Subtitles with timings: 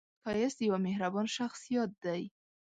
[0.23, 2.21] ښایست د یوه مهربان شخص یاد دی